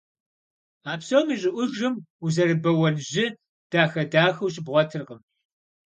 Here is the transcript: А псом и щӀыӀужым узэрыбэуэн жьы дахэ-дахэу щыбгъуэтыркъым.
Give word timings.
А 0.91 0.93
псом 0.99 1.25
и 1.35 1.37
щӀыӀужым 1.41 1.93
узэрыбэуэн 2.25 2.95
жьы 3.09 3.25
дахэ-дахэу 3.71 4.51
щыбгъуэтыркъым. 4.53 5.21